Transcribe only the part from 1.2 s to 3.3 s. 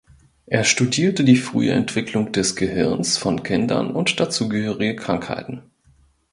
die frühe Entwicklung des Gehirns